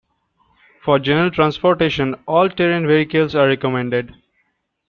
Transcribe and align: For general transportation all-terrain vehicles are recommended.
For 0.83 0.97
general 0.97 1.29
transportation 1.29 2.15
all-terrain 2.25 2.87
vehicles 2.87 3.35
are 3.35 3.45
recommended. 3.45 4.11